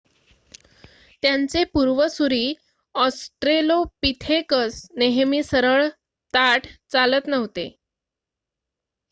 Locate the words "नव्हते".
7.27-7.69